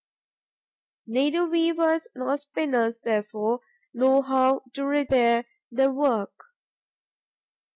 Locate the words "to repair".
4.73-5.45